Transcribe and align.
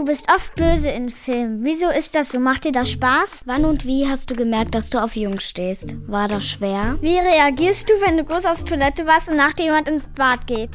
Du 0.00 0.06
bist 0.06 0.32
oft 0.34 0.54
böse 0.54 0.88
in 0.88 1.10
Filmen. 1.10 1.62
Wieso 1.62 1.90
ist 1.90 2.14
das 2.14 2.30
so? 2.30 2.40
Macht 2.40 2.64
dir 2.64 2.72
das 2.72 2.90
Spaß? 2.90 3.42
Wann 3.44 3.66
und 3.66 3.84
wie 3.84 4.08
hast 4.08 4.30
du 4.30 4.34
gemerkt, 4.34 4.74
dass 4.74 4.88
du 4.88 4.98
auf 4.98 5.14
Jungs 5.14 5.44
stehst? 5.44 5.94
War 6.08 6.26
das 6.26 6.48
schwer? 6.48 6.96
Wie 7.02 7.18
reagierst 7.18 7.90
du, 7.90 7.92
wenn 8.00 8.16
du 8.16 8.24
groß 8.24 8.46
aufs 8.46 8.64
Toilette 8.64 9.06
warst 9.06 9.28
und 9.28 9.36
nach 9.36 9.52
jemand 9.58 9.88
ins 9.88 10.06
Bad 10.14 10.46
geht? 10.46 10.70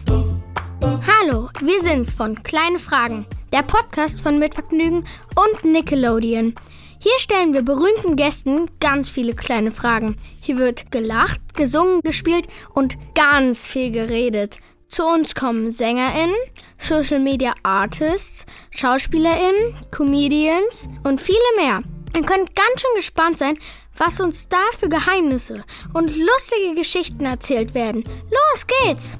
Hallo, 0.79 1.49
wir 1.59 1.81
sind's 1.81 2.13
von 2.13 2.43
Kleine 2.43 2.77
Fragen, 2.77 3.25
der 3.51 3.63
Podcast 3.63 4.21
von 4.21 4.37
Mitvergnügen 4.37 5.07
und 5.35 5.65
Nickelodeon. 5.65 6.53
Hier 6.99 7.17
stellen 7.17 7.53
wir 7.53 7.63
berühmten 7.63 8.15
Gästen 8.15 8.69
ganz 8.79 9.09
viele 9.09 9.33
kleine 9.33 9.71
Fragen. 9.71 10.17
Hier 10.39 10.59
wird 10.59 10.91
gelacht, 10.91 11.41
gesungen, 11.55 12.01
gespielt 12.01 12.45
und 12.75 12.95
ganz 13.15 13.65
viel 13.65 13.89
geredet. 13.89 14.59
Zu 14.95 15.03
uns 15.05 15.35
kommen 15.35 15.71
SängerInnen, 15.71 16.37
Social 16.77 17.19
Media 17.19 17.53
Artists, 17.63 18.45
SchauspielerInnen, 18.71 19.75
Comedians 19.91 20.87
und 21.03 21.19
viele 21.19 21.37
mehr. 21.57 21.81
Ihr 22.15 22.21
könnt 22.21 22.55
ganz 22.55 22.79
schön 22.79 22.95
gespannt 22.95 23.37
sein, 23.37 23.57
was 23.97 24.21
uns 24.21 24.47
da 24.47 24.61
für 24.79 24.87
Geheimnisse 24.87 25.65
und 25.93 26.15
lustige 26.15 26.75
Geschichten 26.77 27.25
erzählt 27.25 27.73
werden. 27.73 28.05
Los 28.05 28.67
geht's! 28.85 29.19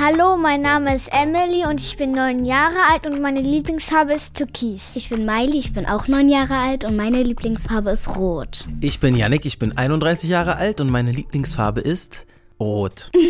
Hallo, 0.00 0.36
mein 0.36 0.62
Name 0.62 0.94
ist 0.94 1.10
Emily 1.12 1.66
und 1.66 1.80
ich 1.80 1.96
bin 1.96 2.12
neun 2.12 2.44
Jahre 2.44 2.78
alt 2.92 3.08
und 3.08 3.20
meine 3.20 3.40
Lieblingsfarbe 3.40 4.12
ist 4.12 4.36
Türkis. 4.36 4.92
Ich 4.94 5.08
bin 5.08 5.26
Miley, 5.26 5.58
ich 5.58 5.72
bin 5.72 5.84
auch 5.84 6.06
neun 6.06 6.28
Jahre 6.28 6.54
alt 6.54 6.84
und 6.84 6.94
meine 6.94 7.24
Lieblingsfarbe 7.24 7.90
ist 7.90 8.16
rot. 8.16 8.68
Ich 8.80 9.00
bin 9.00 9.16
Yannick, 9.16 9.46
ich 9.46 9.58
bin 9.58 9.76
31 9.76 10.30
Jahre 10.30 10.54
alt 10.54 10.80
und 10.80 10.90
meine 10.90 11.10
Lieblingsfarbe 11.10 11.80
ist 11.80 12.24
rot. 12.60 13.10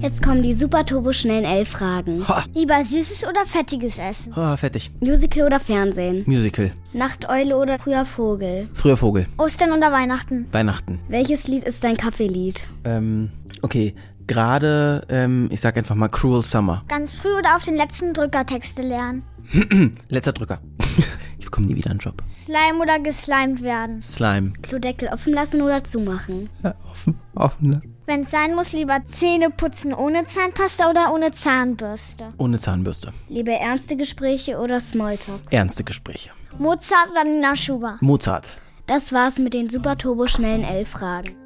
Jetzt 0.00 0.20
kommen 0.20 0.42
die 0.42 0.52
super 0.52 0.84
turbo 0.84 1.12
schnellen 1.12 1.44
L-Fragen. 1.44 2.26
Ha, 2.26 2.44
Lieber 2.54 2.82
süßes 2.82 3.24
oder 3.24 3.46
fettiges 3.46 3.98
Essen? 3.98 4.32
oh, 4.36 4.56
fertig. 4.56 4.90
Musical 5.00 5.46
oder 5.46 5.60
Fernsehen? 5.60 6.24
Musical. 6.26 6.72
Nachteule 6.92 7.56
oder 7.56 7.78
früher 7.78 8.04
Vogel? 8.04 8.68
Früher 8.74 8.96
Vogel. 8.96 9.26
Ostern 9.38 9.70
oder 9.70 9.92
Weihnachten? 9.92 10.48
Weihnachten. 10.50 10.98
Welches 11.08 11.46
Lied 11.46 11.62
ist 11.62 11.84
dein 11.84 11.96
Kaffeelied? 11.96 12.66
Ähm, 12.84 13.30
okay. 13.62 13.94
Gerade, 14.26 15.06
ähm, 15.08 15.48
ich 15.52 15.60
sag 15.60 15.76
einfach 15.76 15.94
mal 15.94 16.08
Cruel 16.08 16.42
Summer. 16.42 16.84
Ganz 16.88 17.12
früh 17.14 17.34
oder 17.38 17.56
auf 17.56 17.64
den 17.64 17.76
letzten 17.76 18.12
Drücker 18.12 18.44
Texte 18.46 18.82
lernen? 18.82 19.22
Letzter 20.08 20.32
Drücker. 20.32 20.60
ich 21.52 21.56
bekomme 21.56 21.66
nie 21.66 21.76
wieder 21.76 21.90
einen 21.90 21.98
Job. 21.98 22.22
Slime 22.26 22.80
oder 22.80 22.98
geslimed 22.98 23.60
werden? 23.62 24.00
Slime. 24.00 24.54
Klodeckel 24.62 25.08
offen 25.08 25.34
lassen 25.34 25.60
oder 25.60 25.84
zumachen? 25.84 26.48
Ja, 26.62 26.74
offen, 26.90 27.14
offen. 27.34 27.82
Wenn 28.06 28.22
es 28.22 28.30
sein 28.30 28.54
muss, 28.54 28.72
lieber 28.72 29.02
Zähne 29.06 29.50
putzen 29.50 29.92
ohne 29.92 30.24
Zahnpasta 30.24 30.88
oder 30.88 31.12
ohne 31.12 31.30
Zahnbürste? 31.30 32.30
Ohne 32.38 32.58
Zahnbürste. 32.58 33.12
Lieber 33.28 33.52
ernste 33.52 33.96
Gespräche 33.96 34.58
oder 34.58 34.80
Smalltalk? 34.80 35.40
Ernste 35.50 35.84
Gespräche. 35.84 36.30
Mozart 36.58 37.10
oder 37.10 37.24
Nina 37.24 37.54
Schuber? 37.54 37.98
Mozart. 38.00 38.56
Das 38.86 39.12
war's 39.12 39.38
mit 39.38 39.52
den 39.52 39.68
super 39.68 39.98
turbo 39.98 40.26
schnellen 40.28 40.64
L-Fragen. 40.64 41.36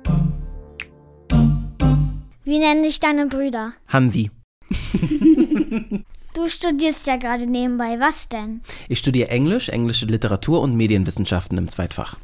Wie 2.45 2.61
nennen 2.61 2.85
dich 2.85 3.01
deine 3.01 3.27
Brüder? 3.27 3.73
Hansi. 3.89 4.31
Du 6.37 6.49
studierst 6.49 7.07
ja 7.07 7.17
gerade 7.17 7.47
nebenbei. 7.47 7.99
Was 7.99 8.29
denn? 8.29 8.61
Ich 8.91 8.99
studiere 8.99 9.31
Englisch, 9.31 9.71
englische 9.71 10.05
Literatur 10.05 10.61
und 10.61 10.77
Medienwissenschaften 10.77 11.57
im 11.57 11.67
Zweitfach. 11.69 12.19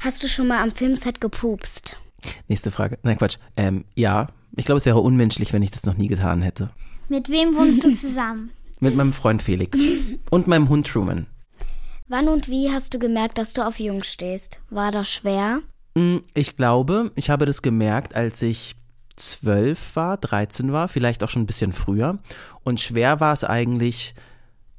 Hast 0.00 0.22
du 0.22 0.28
schon 0.28 0.48
mal 0.48 0.62
am 0.62 0.70
Filmset 0.70 1.18
gepupst? 1.18 1.96
Nächste 2.46 2.70
Frage. 2.70 2.98
Nein, 3.04 3.16
Quatsch. 3.16 3.38
Ähm, 3.56 3.86
ja. 3.94 4.26
Ich 4.54 4.66
glaube, 4.66 4.76
es 4.76 4.84
wäre 4.84 5.00
unmenschlich, 5.00 5.54
wenn 5.54 5.62
ich 5.62 5.70
das 5.70 5.86
noch 5.86 5.96
nie 5.96 6.08
getan 6.08 6.42
hätte. 6.42 6.72
Mit 7.08 7.30
wem 7.30 7.54
wohnst 7.56 7.82
du 7.82 7.94
zusammen? 7.94 8.50
Mit 8.80 8.96
meinem 8.96 9.14
Freund 9.14 9.42
Felix. 9.42 9.78
Und 10.30 10.46
meinem 10.46 10.68
Hund 10.68 10.86
Truman. 10.86 11.26
Wann 12.06 12.28
und 12.28 12.50
wie 12.50 12.70
hast 12.70 12.92
du 12.92 12.98
gemerkt, 12.98 13.38
dass 13.38 13.54
du 13.54 13.66
auf 13.66 13.80
Jungs 13.80 14.06
stehst? 14.12 14.60
War 14.68 14.92
das 14.92 15.10
schwer? 15.10 15.62
Mm, 15.94 16.18
Ich 16.34 16.56
glaube, 16.56 17.12
ich 17.14 17.30
habe 17.30 17.46
das 17.46 17.62
gemerkt, 17.62 18.14
als 18.14 18.42
ich 18.42 18.74
zwölf 19.16 19.96
war, 19.96 20.16
13 20.16 20.72
war, 20.72 20.88
vielleicht 20.88 21.22
auch 21.22 21.30
schon 21.30 21.42
ein 21.42 21.46
bisschen 21.46 21.72
früher. 21.72 22.18
Und 22.62 22.80
schwer 22.80 23.20
war 23.20 23.32
es 23.32 23.44
eigentlich, 23.44 24.14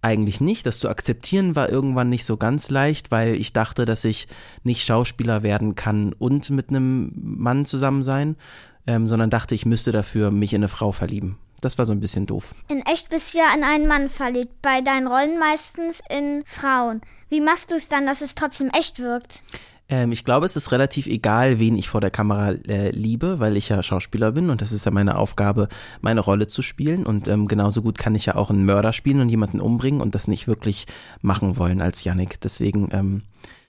eigentlich 0.02 0.42
nicht. 0.42 0.66
Das 0.66 0.80
zu 0.80 0.90
akzeptieren 0.90 1.56
war 1.56 1.70
irgendwann 1.70 2.10
nicht 2.10 2.26
so 2.26 2.38
ganz 2.38 2.70
leicht, 2.70 3.12
weil 3.12 3.36
ich 3.36 3.54
dachte, 3.54 3.86
dass 3.86 4.06
ich 4.06 4.28
nicht 4.64 4.86
Schauspieler 4.86 5.44
werden 5.44 5.76
kann 5.76 6.14
und 6.14 6.50
mit 6.50 6.70
einem 6.70 7.12
Mann 7.16 7.66
zusammen 7.66 8.04
sein, 8.04 8.36
ähm, 8.88 9.08
sondern 9.08 9.30
dachte, 9.30 9.56
ich 9.56 9.66
müsste 9.66 9.92
dafür 9.92 10.32
mich 10.32 10.54
in 10.54 10.60
eine 10.60 10.68
Frau 10.68 10.92
verlieben. 10.92 11.38
Das 11.62 11.78
war 11.78 11.86
so 11.86 11.94
ein 11.94 12.00
bisschen 12.00 12.28
doof. 12.28 12.54
In 12.68 12.82
echt 12.86 13.10
bist 13.10 13.34
du 13.34 13.40
ja 13.40 13.54
in 13.56 13.64
einen 13.64 13.88
Mann 13.88 14.10
verliebt, 14.10 14.62
bei 14.62 14.82
deinen 14.82 15.08
Rollen 15.08 15.40
meistens 15.40 16.02
in 16.10 16.44
Frauen. 16.46 17.02
Wie 17.30 17.42
machst 17.42 17.72
du 17.72 17.76
es 17.76 17.90
dann, 17.90 18.06
dass 18.06 18.22
es 18.22 18.36
trotzdem 18.36 18.70
echt 18.70 19.00
wirkt? 19.00 19.42
Ähm, 19.88 20.12
ich 20.12 20.26
glaube, 20.26 20.46
es 20.46 20.56
ist 20.56 20.72
relativ 20.72 21.08
egal, 21.08 21.60
wen 21.60 21.78
ich 21.78 21.90
vor 21.90 22.02
der 22.02 22.12
Kamera 22.12 22.52
äh, 22.52 22.90
liebe, 22.92 23.40
weil 23.40 23.58
ich 23.58 23.70
ja 23.70 23.82
Schauspieler 23.84 24.32
bin 24.32 24.50
und 24.50 24.62
das 24.62 24.72
ist 24.72 24.86
ja 24.86 24.92
meine 24.92 25.18
Aufgabe, 25.18 25.68
meine 26.02 26.22
Rolle 26.22 26.48
zu 26.48 26.62
spielen. 26.62 27.06
Und 27.06 27.28
ähm, 27.28 27.48
genauso 27.48 27.82
gut 27.82 27.98
kann 27.98 28.16
ich 28.16 28.26
ja 28.26 28.36
auch 28.36 28.50
einen 28.50 28.66
Mörder 28.66 28.94
spielen 28.94 29.22
und 29.22 29.30
jemanden 29.30 29.60
umbringen 29.60 30.02
und 30.02 30.16
das 30.16 30.28
nicht 30.28 30.48
wirklich 30.48 30.88
machen 31.22 31.58
wollen 31.58 31.82
als 31.82 32.04
Yannick. 32.04 32.40
Deswegen 32.42 32.90
ähm, 32.92 33.24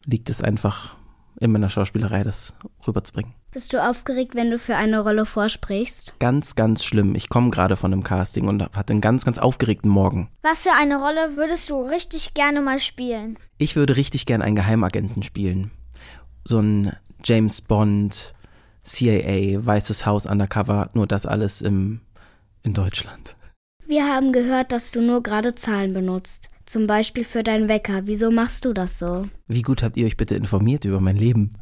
liegt 0.04 0.30
es 0.30 0.42
einfach 0.42 0.96
in 1.38 1.52
meiner 1.52 1.68
Schauspielerei, 1.68 2.22
das 2.22 2.54
rüberzubringen. 2.86 3.34
Bist 3.52 3.72
du 3.72 3.82
aufgeregt, 3.82 4.34
wenn 4.34 4.50
du 4.50 4.58
für 4.58 4.76
eine 4.76 5.00
Rolle 5.00 5.24
vorsprichst? 5.24 6.14
Ganz, 6.18 6.56
ganz 6.56 6.84
schlimm. 6.84 7.14
Ich 7.14 7.28
komme 7.28 7.50
gerade 7.50 7.76
von 7.76 7.92
einem 7.92 8.02
Casting 8.02 8.48
und 8.48 8.62
hatte 8.62 8.92
einen 8.92 9.00
ganz, 9.00 9.24
ganz 9.24 9.38
aufgeregten 9.38 9.90
Morgen. 9.90 10.28
Was 10.42 10.62
für 10.62 10.72
eine 10.72 10.96
Rolle 10.96 11.36
würdest 11.36 11.70
du 11.70 11.80
richtig 11.80 12.34
gerne 12.34 12.60
mal 12.60 12.78
spielen? 12.78 13.38
Ich 13.58 13.76
würde 13.76 13.96
richtig 13.96 14.26
gern 14.26 14.42
einen 14.42 14.56
Geheimagenten 14.56 15.22
spielen. 15.22 15.70
So 16.46 16.60
ein 16.60 16.92
James 17.24 17.60
Bond, 17.60 18.32
CIA, 18.84 19.66
Weißes 19.66 20.06
Haus 20.06 20.26
Undercover, 20.26 20.90
nur 20.94 21.08
das 21.08 21.26
alles 21.26 21.60
im, 21.60 22.00
in 22.62 22.72
Deutschland. 22.72 23.34
Wir 23.86 24.04
haben 24.04 24.32
gehört, 24.32 24.70
dass 24.70 24.92
du 24.92 25.00
nur 25.00 25.22
gerade 25.22 25.56
Zahlen 25.56 25.92
benutzt. 25.92 26.50
Zum 26.64 26.86
Beispiel 26.86 27.24
für 27.24 27.42
deinen 27.42 27.68
Wecker. 27.68 28.02
Wieso 28.06 28.30
machst 28.30 28.64
du 28.64 28.72
das 28.72 28.98
so? 28.98 29.28
Wie 29.48 29.62
gut 29.62 29.82
habt 29.82 29.96
ihr 29.96 30.06
euch 30.06 30.16
bitte 30.16 30.36
informiert 30.36 30.84
über 30.84 31.00
mein 31.00 31.16
Leben? 31.16 31.54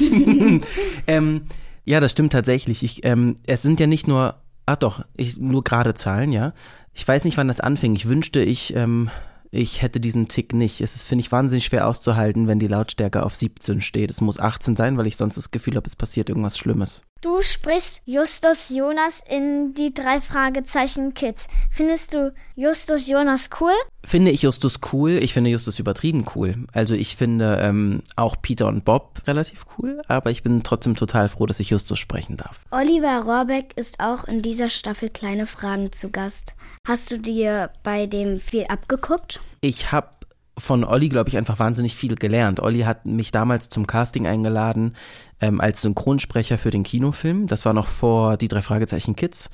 ähm, 1.06 1.42
ja, 1.84 2.00
das 2.00 2.10
stimmt 2.10 2.32
tatsächlich. 2.32 2.82
Ich, 2.82 3.04
ähm, 3.04 3.36
es 3.46 3.62
sind 3.62 3.78
ja 3.78 3.86
nicht 3.86 4.08
nur, 4.08 4.36
ach 4.66 4.76
doch, 4.76 5.04
ich, 5.16 5.36
nur 5.36 5.62
gerade 5.62 5.94
Zahlen, 5.94 6.32
ja. 6.32 6.54
Ich 6.92 7.06
weiß 7.06 7.24
nicht, 7.24 7.36
wann 7.36 7.48
das 7.48 7.60
anfing. 7.60 7.94
Ich 7.94 8.08
wünschte, 8.08 8.40
ich, 8.40 8.74
ähm, 8.74 9.10
ich 9.54 9.82
hätte 9.82 10.00
diesen 10.00 10.26
Tick 10.26 10.52
nicht. 10.52 10.80
Es 10.80 10.96
ist, 10.96 11.04
finde 11.04 11.20
ich, 11.20 11.30
wahnsinnig 11.30 11.64
schwer 11.64 11.86
auszuhalten, 11.86 12.48
wenn 12.48 12.58
die 12.58 12.66
Lautstärke 12.66 13.22
auf 13.22 13.36
17 13.36 13.80
steht. 13.80 14.10
Es 14.10 14.20
muss 14.20 14.40
18 14.40 14.74
sein, 14.74 14.98
weil 14.98 15.06
ich 15.06 15.16
sonst 15.16 15.36
das 15.36 15.52
Gefühl 15.52 15.76
habe, 15.76 15.86
es 15.86 15.94
passiert 15.94 16.28
irgendwas 16.28 16.58
Schlimmes. 16.58 17.02
Du 17.24 17.40
sprichst 17.40 18.02
Justus 18.04 18.68
Jonas 18.68 19.22
in 19.26 19.72
die 19.72 19.94
drei 19.94 20.20
Fragezeichen 20.20 21.14
Kids. 21.14 21.46
Findest 21.70 22.12
du 22.12 22.34
Justus 22.54 23.08
Jonas 23.08 23.48
cool? 23.62 23.72
Finde 24.04 24.30
ich 24.30 24.42
Justus 24.42 24.78
cool. 24.92 25.12
Ich 25.12 25.32
finde 25.32 25.48
Justus 25.48 25.78
übertrieben 25.78 26.26
cool. 26.34 26.54
Also 26.74 26.94
ich 26.94 27.16
finde 27.16 27.60
ähm, 27.62 28.02
auch 28.16 28.36
Peter 28.42 28.66
und 28.66 28.84
Bob 28.84 29.22
relativ 29.26 29.64
cool, 29.78 30.02
aber 30.06 30.30
ich 30.32 30.42
bin 30.42 30.62
trotzdem 30.64 30.96
total 30.96 31.30
froh, 31.30 31.46
dass 31.46 31.60
ich 31.60 31.70
Justus 31.70 31.98
sprechen 31.98 32.36
darf. 32.36 32.66
Oliver 32.70 33.20
Rohrbeck 33.20 33.72
ist 33.76 34.00
auch 34.00 34.24
in 34.24 34.42
dieser 34.42 34.68
Staffel 34.68 35.08
Kleine 35.08 35.46
Fragen 35.46 35.92
zu 35.92 36.10
Gast. 36.10 36.54
Hast 36.86 37.10
du 37.10 37.18
dir 37.18 37.70
bei 37.82 38.04
dem 38.04 38.38
viel 38.38 38.64
abgeguckt? 38.64 39.40
Ich 39.62 39.92
habe 39.92 40.08
von 40.56 40.84
Olli, 40.84 41.08
glaube 41.08 41.28
ich, 41.30 41.36
einfach 41.36 41.58
wahnsinnig 41.58 41.96
viel 41.96 42.14
gelernt. 42.14 42.60
Olli 42.60 42.80
hat 42.80 43.06
mich 43.06 43.32
damals 43.32 43.68
zum 43.68 43.86
Casting 43.86 44.26
eingeladen 44.26 44.94
ähm, 45.40 45.60
als 45.60 45.82
Synchronsprecher 45.82 46.58
für 46.58 46.70
den 46.70 46.84
Kinofilm. 46.84 47.46
Das 47.46 47.64
war 47.64 47.72
noch 47.72 47.88
vor 47.88 48.36
die 48.36 48.48
drei 48.48 48.62
Fragezeichen 48.62 49.16
Kids. 49.16 49.50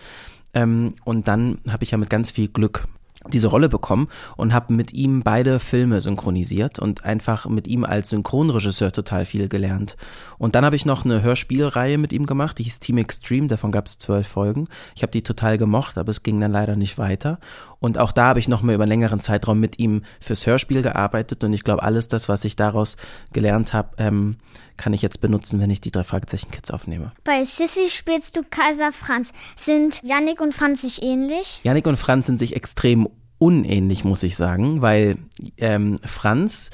Ähm, 0.53 0.95
und 1.05 1.29
dann 1.29 1.59
habe 1.71 1.85
ich 1.85 1.93
ja 1.93 1.99
mit 1.99 2.11
ganz 2.11 2.31
viel 2.31 2.49
Glück 2.49 2.87
diese 3.29 3.49
Rolle 3.49 3.69
bekommen 3.69 4.09
und 4.37 4.55
habe 4.55 4.73
mit 4.73 4.93
ihm 4.95 5.23
beide 5.23 5.61
Filme 5.61 6.01
synchronisiert 6.01 6.79
und 6.79 7.05
einfach 7.05 7.47
mit 7.47 7.67
ihm 7.67 7.85
als 7.85 8.11
Synchronregisseur 8.11 8.93
total 8.93 9.27
viel 9.27 9.49
gelernt. 9.49 9.97
Und 10.39 10.55
dann 10.55 10.65
habe 10.65 10.77
ich 10.77 10.87
noch 10.87 11.05
eine 11.05 11.23
Hörspielreihe 11.23 11.99
mit 11.99 12.13
ihm 12.13 12.25
gemacht, 12.25 12.59
die 12.59 12.63
hieß 12.63 12.81
Team 12.81 12.97
Extreme, 12.97 13.49
davon 13.49 13.73
gab 13.73 13.87
es 13.87 13.99
zwölf 13.99 14.27
Folgen. 14.27 14.69
Ich 14.95 15.03
habe 15.03 15.13
die 15.13 15.23
total 15.23 15.59
gemocht, 15.59 15.99
aber 15.99 16.11
es 16.11 16.23
ging 16.23 16.41
dann 16.41 16.53
leider 16.53 16.77
nicht 16.77 16.97
weiter. 16.97 17.39
Und 17.79 17.99
auch 17.99 18.13
da 18.13 18.27
habe 18.27 18.39
ich 18.39 18.49
noch 18.49 18.63
mal 18.63 18.75
über 18.75 18.85
einen 18.85 18.91
längeren 18.91 19.21
Zeitraum 19.21 19.61
mit 19.61 19.79
ihm 19.79 20.03
fürs 20.21 20.47
Hörspiel 20.47 20.83
gearbeitet 20.83 21.45
und 21.45 21.53
ich 21.53 21.65
glaube, 21.65 21.83
alles 21.83 22.09
das, 22.09 22.29
was 22.29 22.45
ich 22.45 22.57
daraus 22.57 22.97
gelernt 23.33 23.75
habe, 23.75 23.91
ähm, 23.99 24.37
kann 24.81 24.95
ich 24.95 25.03
jetzt 25.03 25.21
benutzen, 25.21 25.61
wenn 25.61 25.69
ich 25.69 25.83
die 25.83 25.91
drei 25.91 26.05
Fragezeichen 26.05 26.51
Kids 26.51 26.71
aufnehme. 26.71 27.13
Bei 27.23 27.45
Sissy 27.45 27.91
spielst 27.91 28.35
du 28.39 28.43
Kaiser 28.49 28.93
Franz. 28.93 29.33
Sind 29.55 30.01
Yannick 30.03 30.41
und 30.41 30.55
Franz 30.55 30.81
sich 30.81 31.03
ähnlich? 31.03 31.61
Yannick 31.65 31.87
und 31.87 31.99
Franz 31.99 32.25
sind 32.25 32.39
sich 32.39 32.57
extrem 32.57 33.07
unähnlich, 33.39 34.05
muss 34.05 34.23
ich 34.23 34.37
sagen, 34.37 34.81
weil 34.81 35.19
ähm, 35.59 35.99
Franz, 36.03 36.71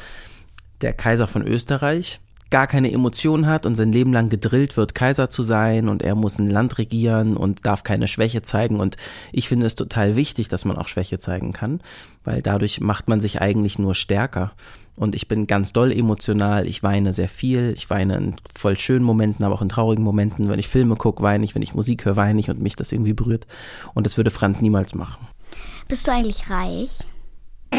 der 0.83 0.93
Kaiser 0.93 1.27
von 1.27 1.45
Österreich, 1.45 2.21
gar 2.51 2.67
keine 2.67 2.93
Emotionen 2.93 3.47
hat 3.47 3.67
und 3.67 3.75
sein 3.75 3.93
Leben 3.93 4.13
lang 4.13 4.29
gedrillt 4.29 4.77
wird, 4.77 4.95
Kaiser 4.95 5.31
zu 5.31 5.43
sein 5.43 5.89
und 5.89 6.03
er 6.03 6.15
muss 6.15 6.39
ein 6.39 6.49
Land 6.49 6.79
regieren 6.79 7.37
und 7.37 7.67
darf 7.67 7.83
keine 7.83 8.09
Schwäche 8.09 8.43
zeigen. 8.43 8.79
Und 8.79 8.97
ich 9.33 9.49
finde 9.49 9.67
es 9.67 9.75
total 9.75 10.17
wichtig, 10.17 10.49
dass 10.49 10.65
man 10.65 10.79
auch 10.79 10.89
Schwäche 10.89 11.19
zeigen 11.19 11.53
kann, 11.53 11.81
weil 12.25 12.43
dadurch 12.43 12.81
macht 12.81 13.09
man 13.09 13.21
sich 13.21 13.41
eigentlich 13.41 13.79
nur 13.79 13.95
stärker. 13.95 14.53
Und 14.95 15.15
ich 15.15 15.29
bin 15.29 15.47
ganz 15.47 15.73
doll 15.73 15.93
emotional, 15.93 16.67
ich 16.67 16.83
weine 16.83 17.13
sehr 17.13 17.29
viel, 17.29 17.75
ich 17.77 17.91
weine 17.91 18.17
in 18.17 18.37
voll 18.57 18.79
schönen 18.79 19.05
Momenten, 19.05 19.45
aber 19.45 19.55
auch 19.57 19.63
in 19.63 19.69
traurigen 19.69 20.03
Momenten. 20.03 20.49
Wenn 20.49 20.59
ich 20.59 20.69
Filme 20.69 20.95
gucke, 20.95 21.23
weine 21.23 21.45
ich, 21.45 21.55
wenn 21.55 21.63
ich 21.63 21.75
Musik 21.75 22.07
höre, 22.07 22.17
weine 22.17 22.41
ich 22.41 22.49
und 22.49 22.61
mich 22.61 22.77
das 22.77 22.93
irgendwie 22.93 23.13
berührt. 23.13 23.47
Und 23.93 24.07
das 24.07 24.17
würde 24.17 24.31
Franz 24.31 24.63
niemals 24.63 24.95
machen. 24.95 25.27
Bist 25.89 26.07
du 26.07 26.13
eigentlich 26.13 26.49
reich? 26.49 27.01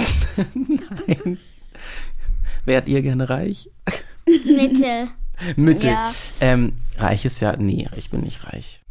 Nein. 0.54 1.40
Wärt 2.66 2.88
ihr 2.88 3.02
gerne 3.02 3.30
reich? 3.30 3.72
Mittel. 4.28 5.08
Mittel. 5.56 5.90
Ja. 5.90 6.12
Ähm, 6.42 6.74
reich 6.98 7.26
ist 7.26 7.40
ja, 7.40 7.56
nee, 7.58 7.88
ich 7.96 8.10
bin 8.10 8.22
nicht 8.22 8.46
reich. 8.46 8.82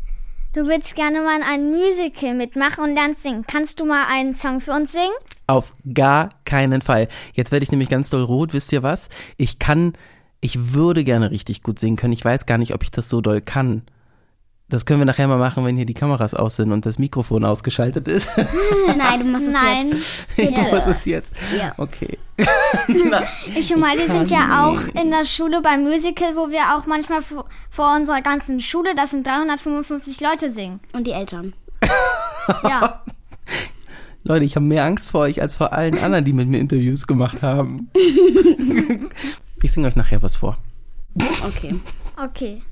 Du 0.53 0.67
willst 0.67 0.95
gerne 0.95 1.21
mal 1.21 1.37
in 1.37 1.43
einem 1.43 1.71
Musical 1.71 2.35
mitmachen 2.35 2.83
und 2.83 2.95
lernst 2.95 3.23
singen. 3.23 3.45
Kannst 3.47 3.79
du 3.79 3.85
mal 3.85 4.07
einen 4.09 4.35
Song 4.35 4.61
für 4.61 4.73
uns 4.73 4.93
singen? 4.93 5.13
Auf 5.47 5.73
gar 5.93 6.31
keinen 6.47 6.81
Fall. 6.81 7.09
Jetzt 7.35 7.53
werde 7.53 7.63
ich 7.63 7.71
nämlich 7.71 7.91
ganz 7.91 8.09
doll 8.09 8.23
rot, 8.23 8.55
wisst 8.55 8.73
ihr 8.73 8.83
was? 8.83 9.11
Ich 9.37 9.59
kann, 9.59 9.93
ich 10.41 10.73
würde 10.73 11.05
gerne 11.05 11.31
richtig 11.31 11.63
gut 11.63 11.79
singen 11.79 11.97
können. 11.97 12.15
Ich 12.15 12.25
weiß 12.25 12.47
gar 12.47 12.57
nicht, 12.57 12.73
ob 12.73 12.83
ich 12.83 12.91
das 12.91 13.11
so 13.11 13.21
doll 13.21 13.43
kann. 13.43 13.83
Das 14.69 14.85
können 14.85 15.01
wir 15.01 15.05
nachher 15.05 15.29
mal 15.29 15.39
machen, 15.39 15.65
wenn 15.65 15.77
hier 15.77 15.87
die 15.87 15.95
Kameras 15.95 16.35
aus 16.35 16.57
sind 16.57 16.73
und 16.73 16.85
das 16.87 16.99
Mikrofon 16.99 17.45
ausgeschaltet 17.45 18.09
ist. 18.09 18.29
Nein, 18.99 19.21
du 19.21 19.27
musst 19.27 19.47
es 19.47 19.53
Nein. 19.53 19.87
jetzt. 19.87 20.27
Du 20.37 20.75
musst 20.75 20.89
es 20.89 21.05
jetzt. 21.05 21.33
Ja. 21.57 21.73
Okay. 21.77 22.19
Ich 23.55 23.75
und 23.75 23.81
Miley 23.81 24.09
sind 24.09 24.29
ja 24.29 24.67
auch 24.67 24.81
in 25.01 25.11
der 25.11 25.25
Schule 25.25 25.63
beim 25.63 25.85
Musical, 25.85 26.37
wo 26.37 26.51
wir 26.51 26.77
auch 26.77 26.87
manchmal 26.87 27.23
vor, 27.23 27.47
vor 27.71 27.95
unserer 27.97 28.21
ganzen 28.23 28.61
Schule, 28.61 28.95
das 28.95 29.11
sind 29.11 29.27
355 29.27 30.21
Leute, 30.21 30.51
singen. 30.51 30.81
Und 30.93 31.07
die 31.07 31.13
Eltern. 31.13 31.55
Ja. 32.63 33.03
Leute, 34.25 34.45
ich 34.45 34.57
habe 34.57 34.67
mehr 34.67 34.85
Angst 34.85 35.13
vor 35.13 35.21
euch 35.23 35.41
als 35.41 35.57
vor 35.57 35.73
allen 35.73 35.97
anderen, 35.99 36.25
die 36.25 36.33
mit 36.33 36.49
mir 36.49 36.59
Interviews 36.59 37.07
gemacht 37.07 37.43
haben. 37.43 37.91
Ich 39.63 39.73
singe 39.73 39.87
euch 39.89 39.97
nachher 39.97 40.23
was 40.23 40.37
vor. 40.37 40.59
Okay. 41.45 41.81
Okay. 42.23 42.63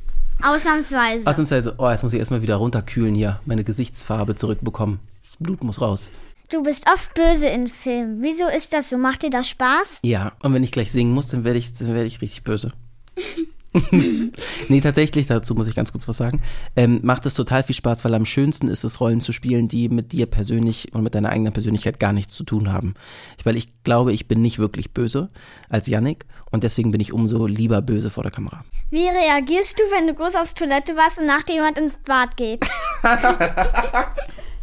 Ausnahmsweise. 0.42 1.26
Ausnahmsweise, 1.26 1.74
oh, 1.78 1.90
jetzt 1.90 2.02
muss 2.02 2.12
ich 2.12 2.18
erstmal 2.18 2.42
wieder 2.42 2.56
runterkühlen 2.56 3.14
hier, 3.14 3.40
meine 3.44 3.64
Gesichtsfarbe 3.64 4.34
zurückbekommen. 4.34 5.00
Das 5.22 5.36
Blut 5.36 5.64
muss 5.64 5.80
raus. 5.80 6.10
Du 6.50 6.62
bist 6.62 6.86
oft 6.92 7.14
böse 7.14 7.48
in 7.48 7.68
Filmen. 7.68 8.22
Wieso 8.22 8.46
ist 8.48 8.72
das 8.72 8.90
so? 8.90 8.98
Macht 8.98 9.22
dir 9.22 9.30
das 9.30 9.48
Spaß? 9.48 10.00
Ja, 10.02 10.32
und 10.42 10.52
wenn 10.52 10.62
ich 10.62 10.72
gleich 10.72 10.92
singen 10.92 11.12
muss, 11.14 11.28
dann 11.28 11.44
werde 11.44 11.58
ich, 11.58 11.72
dann 11.72 11.94
werde 11.94 12.06
ich 12.06 12.20
richtig 12.20 12.44
böse. 12.44 12.72
nee, 14.68 14.80
tatsächlich, 14.80 15.26
dazu 15.26 15.54
muss 15.54 15.66
ich 15.66 15.74
ganz 15.74 15.90
kurz 15.90 16.06
was 16.06 16.16
sagen. 16.16 16.40
Ähm, 16.76 17.00
macht 17.02 17.26
es 17.26 17.34
total 17.34 17.62
viel 17.62 17.74
Spaß, 17.74 18.04
weil 18.04 18.14
am 18.14 18.24
schönsten 18.24 18.68
ist 18.68 18.84
es, 18.84 19.00
Rollen 19.00 19.20
zu 19.20 19.32
spielen, 19.32 19.68
die 19.68 19.88
mit 19.88 20.12
dir 20.12 20.26
persönlich 20.26 20.94
und 20.94 21.02
mit 21.02 21.14
deiner 21.14 21.30
eigenen 21.30 21.52
Persönlichkeit 21.52 21.98
gar 21.98 22.12
nichts 22.12 22.34
zu 22.34 22.44
tun 22.44 22.72
haben. 22.72 22.94
Weil 23.42 23.56
ich 23.56 23.68
glaube, 23.82 24.12
ich 24.12 24.28
bin 24.28 24.42
nicht 24.42 24.58
wirklich 24.58 24.92
böse 24.92 25.28
als 25.68 25.88
Yannick 25.88 26.24
und 26.50 26.62
deswegen 26.62 26.92
bin 26.92 27.00
ich 27.00 27.12
umso 27.12 27.46
lieber 27.46 27.82
böse 27.82 28.10
vor 28.10 28.22
der 28.22 28.32
Kamera. 28.32 28.64
Wie 28.90 29.08
reagierst 29.08 29.78
du, 29.78 29.82
wenn 29.90 30.06
du 30.06 30.14
groß 30.14 30.36
aufs 30.36 30.54
Toilette 30.54 30.94
warst 30.96 31.18
und 31.18 31.26
nach 31.26 31.42
dir 31.42 31.54
jemand 31.54 31.78
ins 31.78 31.96
Bad 32.04 32.36
geht? 32.36 32.64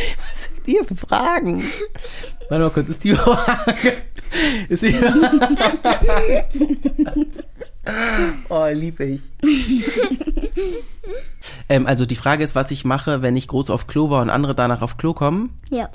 Ihr 0.66 0.84
für 0.84 0.96
Fragen. 0.96 1.62
Warte 2.48 2.64
mal 2.64 2.70
kurz, 2.70 2.88
ist 2.88 3.04
die 3.04 3.14
Frage. 3.16 3.92
Ist 4.68 4.82
die 4.82 4.94
Oh, 8.48 8.66
lieb 8.72 8.98
ich. 8.98 9.30
ähm, 11.68 11.86
also 11.86 12.04
die 12.04 12.16
Frage 12.16 12.42
ist, 12.42 12.56
was 12.56 12.72
ich 12.72 12.84
mache, 12.84 13.22
wenn 13.22 13.36
ich 13.36 13.46
groß 13.46 13.70
auf 13.70 13.86
Klo 13.86 14.10
war 14.10 14.22
und 14.22 14.30
andere 14.30 14.56
danach 14.56 14.82
auf 14.82 14.96
Klo 14.96 15.14
kommen. 15.14 15.50
Ja. 15.70 15.88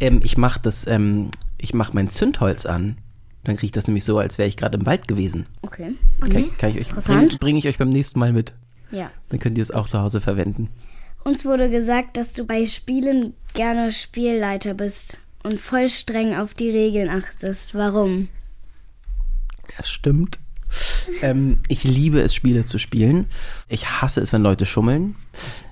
Ähm, 0.00 0.20
ich 0.24 0.38
mache 0.38 0.60
das, 0.62 0.86
ähm, 0.86 1.30
ich 1.58 1.74
mache 1.74 1.92
mein 1.94 2.08
Zündholz 2.08 2.64
an. 2.64 2.96
Dann 3.44 3.56
kriege 3.56 3.66
ich 3.66 3.72
das 3.72 3.86
nämlich 3.86 4.04
so, 4.04 4.18
als 4.18 4.38
wäre 4.38 4.48
ich 4.48 4.56
gerade 4.56 4.78
im 4.78 4.86
Wald 4.86 5.06
gewesen. 5.06 5.44
Okay. 5.60 5.92
Kann, 6.20 6.56
kann 6.56 6.70
ich 6.70 6.76
euch 6.78 6.88
Interessant. 6.88 7.18
bringe 7.18 7.38
bring 7.38 7.56
ich 7.56 7.68
euch 7.68 7.76
beim 7.76 7.90
nächsten 7.90 8.18
Mal 8.18 8.32
mit. 8.32 8.54
Ja. 8.90 9.10
Dann 9.28 9.38
könnt 9.38 9.58
ihr 9.58 9.62
es 9.62 9.70
auch 9.70 9.86
zu 9.86 10.00
Hause 10.00 10.22
verwenden. 10.22 10.70
Uns 11.24 11.44
wurde 11.46 11.70
gesagt, 11.70 12.18
dass 12.18 12.34
du 12.34 12.44
bei 12.44 12.66
Spielen 12.66 13.34
gerne 13.54 13.90
Spielleiter 13.90 14.74
bist 14.74 15.18
und 15.42 15.58
voll 15.58 15.88
streng 15.88 16.36
auf 16.36 16.52
die 16.54 16.70
Regeln 16.70 17.08
achtest. 17.08 17.74
Warum? 17.74 18.28
Das 19.76 19.88
stimmt. 19.88 20.38
Ähm, 21.22 21.58
ich 21.68 21.84
liebe 21.84 22.20
es, 22.20 22.34
Spiele 22.34 22.64
zu 22.64 22.78
spielen. 22.78 23.26
Ich 23.68 23.86
hasse 23.86 24.20
es, 24.20 24.32
wenn 24.32 24.42
Leute 24.42 24.66
schummeln. 24.66 25.16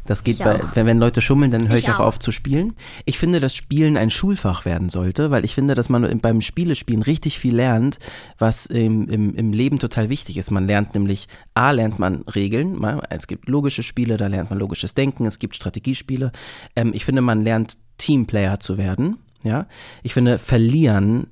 Das 0.05 0.25
geht 0.25 0.39
bei, 0.39 0.61
wenn, 0.75 0.87
wenn 0.87 0.99
Leute 0.99 1.21
schummeln, 1.21 1.51
dann 1.51 1.69
höre 1.69 1.77
ich, 1.77 1.85
Ich 1.85 1.91
auch 1.91 2.01
auch. 2.01 2.07
auf 2.07 2.19
zu 2.19 2.33
spielen. 2.33 2.75
Ich 3.05 3.19
finde, 3.19 3.39
dass 3.39 3.55
Spielen 3.55 3.97
ein 3.97 4.11
Schulfach 4.11 4.65
werden 4.65 4.89
sollte, 4.89 5.31
weil 5.31 5.45
ich 5.45 5.55
finde, 5.55 5.75
dass 5.75 5.89
man 5.89 6.19
beim 6.21 6.41
Spielespielen 6.41 7.03
richtig 7.03 7.39
viel 7.39 7.55
lernt, 7.55 7.99
was 8.39 8.67
im, 8.67 9.09
im, 9.09 9.35
im 9.35 9.53
Leben 9.53 9.79
total 9.79 10.09
wichtig 10.09 10.39
ist. 10.39 10.51
Man 10.51 10.67
lernt 10.67 10.95
nämlich, 10.95 11.29
A, 11.55 11.71
lernt 11.71 11.99
man 11.99 12.23
Regeln. 12.23 12.83
Es 13.11 13.27
gibt 13.27 13.49
logische 13.49 13.83
Spiele, 13.83 14.17
da 14.17 14.27
lernt 14.27 14.51
man 14.51 14.59
logisches 14.59 14.95
Denken. 14.95 15.27
Es 15.27 15.39
gibt 15.39 15.55
Strategiespiele. 15.55 16.33
Ähm, 16.75 16.93
ich 16.95 17.05
finde, 17.05 17.23
man 17.23 17.43
lernt 17.43 17.79
Teamplayer 17.99 18.59
zu 18.59 18.79
werden. 18.79 19.19
Ja, 19.45 19.67
ich 20.05 20.15
finde, 20.15 20.39
verlieren 20.39 21.27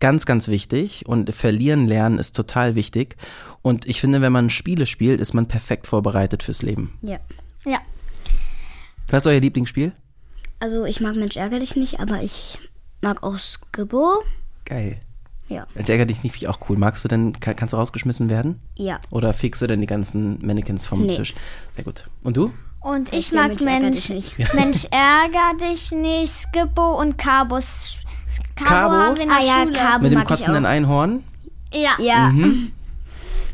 ganz, 0.00 0.26
ganz 0.26 0.48
wichtig 0.48 1.06
und 1.06 1.34
verlieren 1.34 1.86
lernen 1.88 2.18
ist 2.18 2.36
total 2.36 2.74
wichtig. 2.74 3.16
Und 3.62 3.86
ich 3.86 4.00
finde, 4.00 4.20
wenn 4.20 4.32
man 4.32 4.50
Spiele 4.50 4.86
spielt, 4.86 5.20
ist 5.20 5.34
man 5.34 5.46
perfekt 5.46 5.86
vorbereitet 5.86 6.42
fürs 6.42 6.62
Leben. 6.62 6.98
Ja. 7.02 7.18
Ja. 7.64 7.78
Was 9.08 9.24
ist 9.24 9.26
euer 9.26 9.40
Lieblingsspiel? 9.40 9.92
Also 10.60 10.84
ich 10.84 11.00
mag 11.00 11.16
Mensch 11.16 11.36
ärger 11.36 11.58
dich 11.58 11.76
nicht, 11.76 12.00
aber 12.00 12.22
ich 12.22 12.58
mag 13.00 13.22
auch 13.22 13.38
Skibbo. 13.38 14.22
Geil. 14.64 15.00
Ja. 15.48 15.66
Ich 15.74 15.90
ärgere 15.90 16.06
dich 16.06 16.22
nicht, 16.22 16.32
finde 16.32 16.46
ich 16.46 16.48
auch 16.48 16.68
cool. 16.68 16.78
Magst 16.78 17.04
du 17.04 17.08
denn, 17.08 17.32
kann, 17.40 17.56
kannst 17.56 17.72
du 17.72 17.76
rausgeschmissen 17.76 18.30
werden? 18.30 18.60
Ja. 18.76 19.00
Oder 19.10 19.34
fegst 19.34 19.60
du 19.60 19.66
denn 19.66 19.80
die 19.80 19.86
ganzen 19.86 20.38
Mannequins 20.46 20.86
vom 20.86 21.06
Nee. 21.06 21.16
Tisch? 21.16 21.34
Sehr 21.74 21.84
gut. 21.84 22.06
Und 22.22 22.36
du? 22.36 22.52
Und 22.82 23.08
ich 23.08 23.26
Heißt 23.26 23.32
ja 23.32 23.40
mag 23.40 23.48
Mensch, 23.48 23.62
ärger 23.62 23.80
Mensch, 23.80 24.06
dich 24.06 24.10
nicht. 24.10 24.54
Mensch 24.54 24.86
ärger 24.90 25.56
dich 25.60 25.90
nicht, 25.90 26.32
Skippo 26.32 27.00
und 27.00 27.18
Carbos. 27.18 27.98
Cabo, 28.54 28.92
haben 28.94 29.16
wir 29.16 29.22
in 29.24 29.28
der 29.28 29.38
Ah 29.38 29.42
ja, 29.42 29.62
Schule. 29.62 29.72
Cabo 29.78 30.02
Mit 30.02 30.12
dem 30.12 30.24
kotzenden. 30.24 30.66
Einhorn? 30.66 31.24
Ja. 31.72 31.90
Ja. 31.98 32.28
Mhm. 32.28 32.72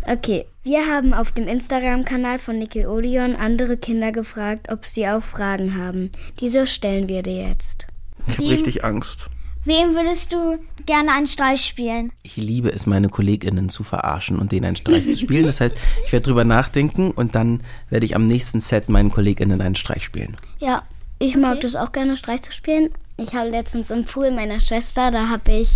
Okay. 0.09 0.47
Wir 0.63 0.87
haben 0.87 1.13
auf 1.15 1.33
dem 1.33 1.49
Instagram-Kanal 1.49 2.39
von 2.39 2.59
Nickelodeon 2.59 3.35
andere 3.35 3.77
Kinder 3.77 4.13
gefragt, 4.13 4.69
ob 4.71 4.87
sie 4.87 5.09
auch 5.09 5.23
Fragen 5.23 5.77
haben. 5.77 6.11
Diese 6.39 6.67
stellen 6.69 7.09
wir 7.09 7.23
dir 7.25 7.49
jetzt. 7.49 7.89
Ich 8.29 8.39
habe 8.39 8.49
richtig 8.49 8.85
Angst. 8.85 9.29
Wem 9.65 9.97
würdest 9.97 10.33
du 10.33 10.59
gerne 10.87 11.11
einen 11.13 11.27
Streich 11.27 11.65
spielen? 11.65 12.13
Ich 12.23 12.37
liebe 12.37 12.73
es, 12.73 12.87
meine 12.87 13.09
KollegInnen 13.09 13.69
zu 13.69 13.83
verarschen 13.83 14.39
und 14.39 14.53
denen 14.53 14.65
einen 14.67 14.77
Streich 14.77 15.09
zu 15.11 15.19
spielen. 15.19 15.45
Das 15.45 15.61
heißt, 15.61 15.77
ich 16.05 16.13
werde 16.13 16.25
drüber 16.27 16.45
nachdenken 16.45 17.11
und 17.11 17.35
dann 17.35 17.63
werde 17.91 18.07
ich 18.07 18.15
am 18.15 18.27
nächsten 18.29 18.61
Set 18.61 18.89
meinen 18.89 19.11
KollegInnen 19.11 19.61
einen 19.61 19.75
Streich 19.75 20.05
spielen. 20.05 20.37
Ja, 20.61 20.83
ich 21.19 21.37
mag 21.37 21.61
das 21.63 21.75
auch 21.75 21.91
gerne, 21.91 22.17
Streich 22.17 22.43
zu 22.43 22.53
spielen. 22.53 22.91
Ich 23.17 23.35
habe 23.35 23.49
letztens 23.49 23.91
im 23.91 24.05
Pool 24.05 24.31
meiner 24.31 24.61
Schwester, 24.61 25.11
da 25.11 25.29
habe 25.29 25.51
ich, 25.53 25.71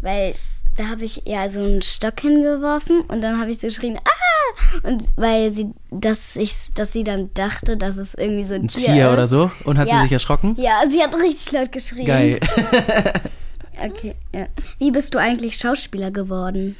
weil 0.00 0.34
da 0.76 0.88
habe 0.88 1.04
ich 1.04 1.22
ja 1.26 1.48
so 1.50 1.60
einen 1.60 1.82
Stock 1.82 2.20
hingeworfen 2.20 3.02
und 3.02 3.20
dann 3.20 3.38
habe 3.38 3.50
ich 3.50 3.58
so 3.60 3.66
geschrien, 3.66 3.98
ah! 3.98 4.88
Und 4.88 5.04
weil 5.16 5.52
sie, 5.52 5.70
dass 5.90 6.36
ich, 6.36 6.54
dass 6.74 6.92
sie 6.92 7.04
dann 7.04 7.30
dachte, 7.34 7.76
dass 7.76 7.96
es 7.96 8.14
irgendwie 8.14 8.44
so 8.44 8.54
ein, 8.54 8.62
Ein 8.62 8.68
Tier, 8.68 8.86
Tier 8.92 9.06
ist. 9.08 9.12
oder 9.12 9.26
so? 9.28 9.50
Und 9.64 9.78
hat 9.78 9.88
sie 9.88 9.94
Ja. 9.94 10.02
sich 10.02 10.12
erschrocken? 10.12 10.54
Ja, 10.58 10.82
sie 10.90 11.02
hat 11.02 11.14
richtig 11.14 11.52
laut 11.52 11.72
geschrien. 11.72 12.06
Geil. 12.06 12.40
Okay, 13.82 14.14
ja. 14.34 14.44
Wie 14.78 14.90
bist 14.90 15.14
du 15.14 15.18
eigentlich 15.18 15.56
Schauspieler 15.56 16.10
geworden? 16.10 16.76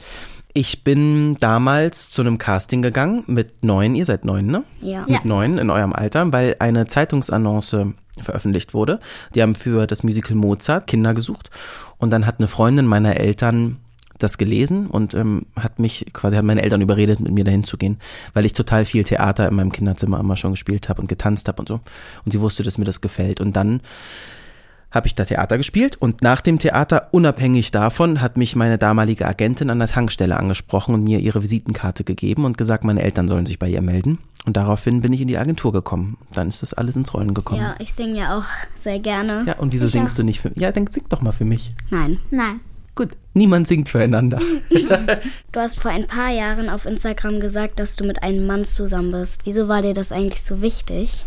Ich 0.52 0.84
bin 0.84 1.36
damals 1.40 2.10
zu 2.10 2.20
einem 2.20 2.36
Casting 2.36 2.82
gegangen 2.82 3.24
mit 3.26 3.62
neun, 3.64 3.94
ihr 3.94 4.04
seid 4.04 4.26
neun, 4.26 4.46
ne? 4.48 4.64
Ja. 4.82 5.06
Mit 5.08 5.24
neun 5.24 5.56
in 5.56 5.70
eurem 5.70 5.94
Alter, 5.94 6.30
weil 6.30 6.56
eine 6.58 6.88
Zeitungsannonce 6.88 7.86
veröffentlicht 8.24 8.74
wurde. 8.74 9.00
Die 9.34 9.42
haben 9.42 9.54
für 9.54 9.86
das 9.86 10.02
Musical 10.02 10.36
Mozart 10.36 10.86
Kinder 10.86 11.14
gesucht. 11.14 11.50
Und 11.98 12.10
dann 12.10 12.26
hat 12.26 12.36
eine 12.38 12.48
Freundin 12.48 12.86
meiner 12.86 13.16
Eltern 13.16 13.78
das 14.22 14.38
gelesen 14.38 14.86
und 14.86 15.14
ähm, 15.14 15.46
hat 15.56 15.78
mich 15.78 16.06
quasi, 16.12 16.36
hat 16.36 16.44
meine 16.44 16.62
Eltern 16.62 16.80
überredet, 16.80 17.20
mit 17.20 17.32
mir 17.32 17.44
dahin 17.44 17.64
zu 17.64 17.76
gehen, 17.76 17.98
weil 18.34 18.44
ich 18.44 18.52
total 18.52 18.84
viel 18.84 19.04
Theater 19.04 19.48
in 19.48 19.54
meinem 19.54 19.72
Kinderzimmer 19.72 20.20
immer 20.20 20.36
schon 20.36 20.52
gespielt 20.52 20.88
habe 20.88 21.00
und 21.00 21.08
getanzt 21.08 21.48
habe 21.48 21.60
und 21.60 21.68
so. 21.68 21.80
Und 22.24 22.32
sie 22.32 22.40
wusste, 22.40 22.62
dass 22.62 22.78
mir 22.78 22.84
das 22.84 23.00
gefällt. 23.00 23.40
Und 23.40 23.56
dann 23.56 23.80
habe 24.90 25.06
ich 25.06 25.14
da 25.14 25.24
Theater 25.24 25.56
gespielt 25.56 25.96
und 25.96 26.22
nach 26.22 26.40
dem 26.40 26.58
Theater, 26.58 27.08
unabhängig 27.12 27.70
davon, 27.70 28.20
hat 28.20 28.36
mich 28.36 28.56
meine 28.56 28.76
damalige 28.76 29.26
Agentin 29.26 29.70
an 29.70 29.78
der 29.78 29.88
Tankstelle 29.88 30.36
angesprochen 30.36 30.94
und 30.94 31.04
mir 31.04 31.20
ihre 31.20 31.42
Visitenkarte 31.42 32.02
gegeben 32.02 32.44
und 32.44 32.58
gesagt, 32.58 32.82
meine 32.82 33.02
Eltern 33.02 33.28
sollen 33.28 33.46
sich 33.46 33.58
bei 33.58 33.68
ihr 33.68 33.82
melden. 33.82 34.18
Und 34.46 34.56
daraufhin 34.56 35.00
bin 35.02 35.12
ich 35.12 35.20
in 35.20 35.28
die 35.28 35.36
Agentur 35.36 35.72
gekommen. 35.72 36.16
Dann 36.32 36.48
ist 36.48 36.62
das 36.62 36.72
alles 36.74 36.96
ins 36.96 37.12
Rollen 37.12 37.34
gekommen. 37.34 37.60
Ja, 37.60 37.74
ich 37.78 37.92
singe 37.92 38.18
ja 38.18 38.38
auch 38.38 38.44
sehr 38.74 38.98
gerne. 38.98 39.44
Ja, 39.46 39.56
und 39.58 39.72
wieso 39.72 39.86
Ich 39.86 39.92
singst 39.92 40.14
auch. 40.14 40.18
du 40.18 40.24
nicht 40.24 40.40
für 40.40 40.50
Ja, 40.58 40.72
dann 40.72 40.86
sing 40.86 41.04
doch 41.08 41.20
mal 41.20 41.32
für 41.32 41.44
mich. 41.44 41.74
Nein. 41.90 42.18
Nein. 42.30 42.60
Gut, 42.94 43.10
niemand 43.34 43.68
singt 43.68 43.88
füreinander. 43.88 44.40
Du 45.52 45.60
hast 45.60 45.80
vor 45.80 45.90
ein 45.90 46.06
paar 46.06 46.30
Jahren 46.30 46.68
auf 46.68 46.86
Instagram 46.86 47.40
gesagt, 47.40 47.80
dass 47.80 47.96
du 47.96 48.04
mit 48.04 48.22
einem 48.22 48.46
Mann 48.46 48.64
zusammen 48.64 49.10
bist. 49.12 49.42
Wieso 49.44 49.68
war 49.68 49.82
dir 49.82 49.94
das 49.94 50.12
eigentlich 50.12 50.42
so 50.42 50.62
wichtig? 50.62 51.26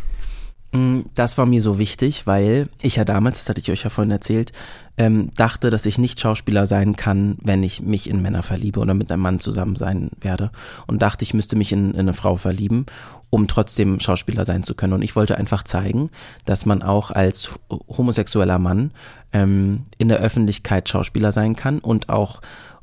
Mm, 0.74 1.02
Das 1.14 1.38
war 1.38 1.46
mir 1.46 1.62
so 1.62 1.78
wichtig, 1.78 2.26
weil 2.26 2.68
ich 2.82 2.96
ja 2.96 3.06
damals, 3.06 3.40
das 3.40 3.50
hatte 3.50 3.62
ich 3.62 3.72
euch 3.72 3.84
ja 3.84 3.90
vorhin 3.90 4.12
erzählt, 4.12 4.52
ähm, 4.98 5.30
dachte, 5.36 5.70
dass 5.70 5.86
ich 5.86 5.98
nicht 5.98 6.20
Schauspieler 6.20 6.68
sein 6.68 6.96
kann, 6.96 7.38
wenn 7.42 7.64
ich 7.64 7.82
mich 7.82 8.10
in 8.10 8.22
Männer 8.22 8.44
verliebe 8.44 8.80
oder 8.80 8.94
mit 8.94 9.12
einem 9.12 9.22
Mann 9.22 9.40
zusammen 9.40 9.76
sein 9.76 10.10
werde. 10.20 10.52
Und 10.88 11.02
dachte, 11.02 11.24
ich 11.24 11.34
müsste 11.34 11.56
mich 11.56 11.72
in, 11.72 11.92
in 11.92 12.00
eine 12.02 12.14
Frau 12.14 12.36
verlieben, 12.36 12.86
um 13.30 13.48
trotzdem 13.48 14.00
Schauspieler 14.00 14.46
sein 14.46 14.64
zu 14.64 14.76
können. 14.76 14.94
Und 14.94 15.04
ich 15.04 15.16
wollte 15.16 15.38
einfach 15.38 15.64
zeigen, 15.64 16.10
dass 16.46 16.66
man 16.66 16.82
auch 16.82 17.12
als 17.12 17.58
homosexueller 17.88 18.60
Mann 18.60 18.92
ähm, 19.32 19.84
in 19.98 20.10
der 20.10 20.20
Öffentlichkeit 20.20 20.90
Schauspieler 20.90 21.32
sein 21.32 21.56
kann 21.56 21.80
und 21.80 22.10
auch 22.10 22.42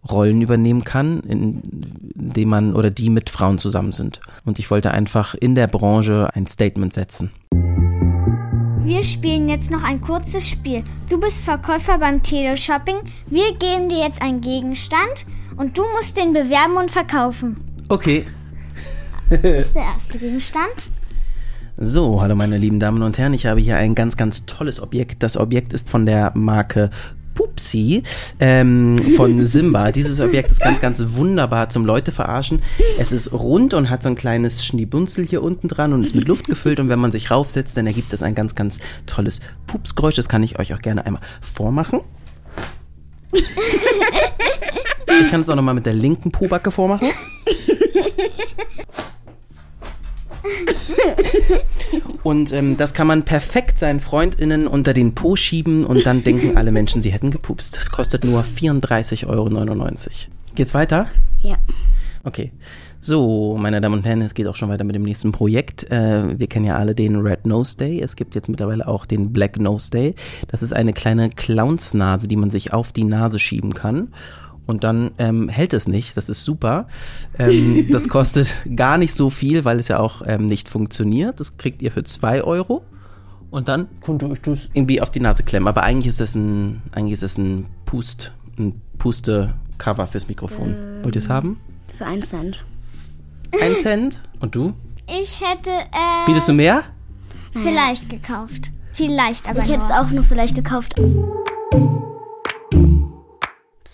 Rollen 0.08 0.40
übernehmen 0.40 0.82
kann, 0.82 1.20
in 1.20 1.60
denen 2.14 2.50
man 2.50 2.74
oder 2.74 2.90
die 2.90 3.10
mit 3.10 3.30
Frauen 3.30 3.58
zusammen 3.58 3.92
sind. 3.92 4.20
Und 4.44 4.58
ich 4.58 4.70
wollte 4.70 4.92
einfach 4.92 5.34
in 5.34 5.54
der 5.54 5.66
Branche 5.66 6.30
ein 6.34 6.46
Statement 6.46 6.92
setzen. 6.92 7.30
Wir 8.82 9.02
spielen 9.02 9.48
jetzt 9.50 9.70
noch 9.70 9.82
ein 9.82 10.00
kurzes 10.00 10.48
Spiel. 10.48 10.82
Du 11.08 11.20
bist 11.20 11.42
Verkäufer 11.42 11.98
beim 11.98 12.22
Teleshopping. 12.22 12.96
Wir 13.26 13.54
geben 13.58 13.90
dir 13.90 13.98
jetzt 13.98 14.22
einen 14.22 14.40
Gegenstand 14.40 15.26
und 15.58 15.76
du 15.76 15.82
musst 15.96 16.16
den 16.16 16.32
bewerben 16.32 16.76
und 16.76 16.90
verkaufen. 16.90 17.56
Okay. 17.88 18.26
Das 19.28 19.42
ist 19.44 19.74
der 19.74 19.82
erste 19.82 20.18
Gegenstand. 20.18 20.90
So, 21.76 22.20
hallo 22.20 22.34
meine 22.34 22.58
lieben 22.58 22.80
Damen 22.80 23.02
und 23.02 23.18
Herren, 23.18 23.34
ich 23.34 23.46
habe 23.46 23.60
hier 23.60 23.76
ein 23.76 23.94
ganz, 23.94 24.16
ganz 24.16 24.46
tolles 24.46 24.80
Objekt. 24.80 25.22
Das 25.22 25.36
Objekt 25.36 25.72
ist 25.72 25.88
von 25.88 26.06
der 26.06 26.32
Marke 26.34 26.90
Pupsi 27.40 28.02
ähm, 28.38 28.98
von 29.16 29.46
Simba. 29.46 29.92
Dieses 29.92 30.20
Objekt 30.20 30.50
ist 30.50 30.60
ganz, 30.60 30.82
ganz 30.82 31.02
wunderbar 31.14 31.70
zum 31.70 31.86
Leute 31.86 32.12
verarschen. 32.12 32.60
Es 32.98 33.12
ist 33.12 33.32
rund 33.32 33.72
und 33.72 33.88
hat 33.88 34.02
so 34.02 34.10
ein 34.10 34.14
kleines 34.14 34.62
Schniebunzel 34.64 35.24
hier 35.24 35.42
unten 35.42 35.68
dran 35.68 35.94
und 35.94 36.04
ist 36.04 36.14
mit 36.14 36.28
Luft 36.28 36.48
gefüllt 36.48 36.80
und 36.80 36.90
wenn 36.90 36.98
man 36.98 37.12
sich 37.12 37.30
raufsetzt, 37.30 37.78
dann 37.78 37.86
ergibt 37.86 38.12
es 38.12 38.22
ein 38.22 38.34
ganz, 38.34 38.54
ganz 38.54 38.80
tolles 39.06 39.40
Pupsgeräusch. 39.66 40.16
Das 40.16 40.28
kann 40.28 40.42
ich 40.42 40.58
euch 40.58 40.74
auch 40.74 40.80
gerne 40.80 41.06
einmal 41.06 41.22
vormachen. 41.40 42.00
Ich 43.32 43.42
kann 45.30 45.40
es 45.40 45.48
auch 45.48 45.56
nochmal 45.56 45.74
mit 45.74 45.86
der 45.86 45.94
linken 45.94 46.30
Pobacke 46.30 46.70
vormachen. 46.70 47.08
Und 52.22 52.52
ähm, 52.52 52.76
das 52.76 52.94
kann 52.94 53.06
man 53.06 53.24
perfekt 53.24 53.78
seinen 53.78 54.00
FreundInnen 54.00 54.66
unter 54.66 54.92
den 54.92 55.14
Po 55.14 55.36
schieben 55.36 55.84
und 55.84 56.04
dann 56.06 56.22
denken 56.24 56.56
alle 56.56 56.70
Menschen, 56.70 57.02
sie 57.02 57.12
hätten 57.12 57.30
gepupst. 57.30 57.76
Das 57.76 57.90
kostet 57.90 58.24
nur 58.24 58.42
34,99 58.42 59.26
Euro. 59.28 59.48
Geht's 60.54 60.74
weiter? 60.74 61.06
Ja. 61.42 61.56
Okay. 62.24 62.52
So, 63.02 63.56
meine 63.58 63.80
Damen 63.80 63.94
und 63.94 64.04
Herren, 64.04 64.20
es 64.20 64.34
geht 64.34 64.46
auch 64.46 64.56
schon 64.56 64.68
weiter 64.68 64.84
mit 64.84 64.94
dem 64.94 65.04
nächsten 65.04 65.32
Projekt. 65.32 65.90
Äh, 65.90 66.38
wir 66.38 66.46
kennen 66.48 66.66
ja 66.66 66.76
alle 66.76 66.94
den 66.94 67.16
Red 67.16 67.46
Nose 67.46 67.78
Day. 67.78 67.98
Es 67.98 68.14
gibt 68.14 68.34
jetzt 68.34 68.50
mittlerweile 68.50 68.86
auch 68.86 69.06
den 69.06 69.32
Black 69.32 69.58
Nose 69.58 69.90
Day. 69.90 70.14
Das 70.48 70.62
ist 70.62 70.74
eine 70.74 70.92
kleine 70.92 71.30
Clownsnase, 71.30 72.28
die 72.28 72.36
man 72.36 72.50
sich 72.50 72.74
auf 72.74 72.92
die 72.92 73.04
Nase 73.04 73.38
schieben 73.38 73.72
kann. 73.72 74.08
Und 74.70 74.84
dann 74.84 75.10
ähm, 75.18 75.48
hält 75.48 75.72
es 75.72 75.88
nicht. 75.88 76.16
Das 76.16 76.28
ist 76.28 76.44
super. 76.44 76.86
Ähm, 77.38 77.88
das 77.92 78.08
kostet 78.08 78.54
gar 78.76 78.98
nicht 78.98 79.12
so 79.12 79.28
viel, 79.28 79.64
weil 79.64 79.80
es 79.80 79.88
ja 79.88 79.98
auch 79.98 80.22
ähm, 80.24 80.46
nicht 80.46 80.68
funktioniert. 80.68 81.40
Das 81.40 81.56
kriegt 81.56 81.82
ihr 81.82 81.90
für 81.90 82.04
2 82.04 82.44
Euro. 82.44 82.84
Und 83.50 83.66
dann 83.66 83.88
könnt 84.00 84.22
ihr 84.22 84.30
euch 84.30 84.40
das 84.42 84.68
irgendwie 84.72 85.00
auf 85.02 85.10
die 85.10 85.18
Nase 85.18 85.42
klemmen. 85.42 85.66
Aber 85.66 85.82
eigentlich 85.82 86.06
ist 86.06 86.20
es 86.20 86.36
ein, 86.36 86.82
eigentlich 86.92 87.14
ist 87.14 87.24
es 87.24 87.36
ein 87.36 87.66
Pust, 87.84 88.32
ein 88.58 88.80
Puste-Cover 88.98 90.06
fürs 90.06 90.28
Mikrofon. 90.28 90.76
Wollt 91.02 91.16
ihr 91.16 91.22
es 91.22 91.28
haben? 91.28 91.58
Für 91.88 92.06
einen 92.06 92.22
Cent. 92.22 92.64
Ein 93.60 93.72
Cent. 93.82 94.22
Und 94.38 94.54
du? 94.54 94.72
Ich 95.08 95.40
hätte 95.40 95.70
äh, 95.70 96.26
Bietest 96.26 96.48
du 96.48 96.52
mehr? 96.52 96.84
vielleicht 97.52 98.08
gekauft. 98.08 98.70
Vielleicht, 98.92 99.48
aber 99.50 99.58
Ich 99.64 99.68
hätte 99.68 99.82
es 99.84 99.90
auch 99.90 100.10
nur 100.10 100.22
vielleicht 100.22 100.54
gekauft. 100.54 100.94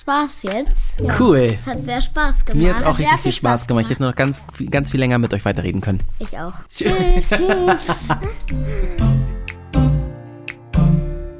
Das 0.07 0.15
war's 0.15 0.43
jetzt. 0.45 1.01
Ja. 1.01 1.17
Cool. 1.19 1.53
Es 1.57 1.67
hat 1.67 1.83
sehr 1.83 2.01
Spaß 2.01 2.45
gemacht. 2.45 2.63
Mir 2.63 2.75
hat 2.75 2.81
es 2.81 2.87
auch 2.87 2.97
richtig 2.99 3.21
viel 3.23 3.33
Spaß 3.33 3.61
Spaß 3.63 3.67
gemacht. 3.67 3.85
Ich 3.87 3.91
hätte 3.91 4.03
noch 4.05 4.15
ganz, 4.15 4.41
viel- 4.55 4.71
ganz 4.71 4.93
viel 4.93 5.01
länger 5.01 5.19
mit 5.19 5.35
euch 5.35 5.45
weiterreden 5.45 5.81
können. 5.81 6.01
Ich 6.21 6.39
auch. 6.39 6.53
Tschüss, 6.69 7.29
tschüss. 7.29 7.41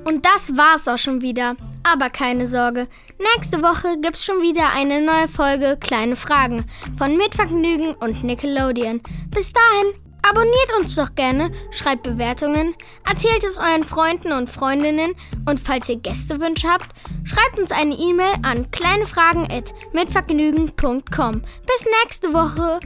Und 0.05 0.25
das 0.25 0.57
war's 0.57 0.89
auch 0.89 0.99
schon 0.99 1.21
wieder. 1.23 1.55
Aber 1.85 2.11
keine 2.11 2.49
Sorge. 2.49 2.89
Nächste 3.37 3.63
Woche 3.63 3.99
gibt's 4.03 4.25
schon 4.25 4.43
wieder 4.43 4.71
eine 4.75 5.01
neue 5.01 5.29
Folge 5.29 5.77
Kleine 5.81 6.17
Fragen 6.17 6.65
von 6.99 7.17
Mitvergnügen 7.17 7.95
und 7.95 8.25
Nickelodeon. 8.25 9.01
Bis 9.31 9.53
dahin, 9.53 9.95
abonniert 10.28 10.73
uns 10.80 10.95
doch 10.95 11.14
gerne, 11.14 11.50
schreibt 11.71 12.02
Bewertungen, 12.02 12.75
erzählt 13.09 13.45
es 13.45 13.56
euren 13.59 13.85
Freunden 13.85 14.33
und 14.33 14.50
Freundinnen 14.50 15.14
und 15.49 15.61
falls 15.61 15.88
ihr 15.88 15.97
Gästewünsche 15.97 16.68
habt, 16.68 16.90
schreibt 17.25 17.59
uns 17.59 17.73
eine 17.73 17.95
E-Mail 17.95 18.35
an 18.42 18.71
kleinefragen@mitvergnügen.com. 18.71 21.40
Bis 21.40 21.87
nächste 22.02 22.33
Woche. 22.33 22.80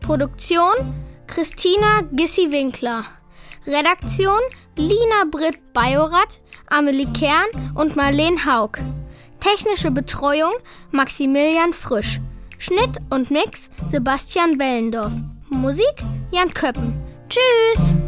Produktion 0.00 0.74
Christina 1.26 2.02
Gissi-Winkler. 2.12 3.04
Redaktion 3.66 4.40
Lina 4.76 5.24
Britt 5.30 5.72
Bajorat, 5.72 6.40
Amelie 6.68 7.12
Kern 7.12 7.46
und 7.74 7.96
Marlene 7.96 8.44
Haug. 8.44 8.78
Technische 9.40 9.90
Betreuung 9.90 10.52
Maximilian 10.92 11.72
Frisch. 11.72 12.20
Schnitt 12.58 12.98
und 13.10 13.30
Mix 13.30 13.70
Sebastian 13.90 14.58
Wellendorf. 14.58 15.12
Musik 15.50 16.02
Jan 16.32 16.52
Köppen. 16.52 16.92
Tschüss! 17.28 18.05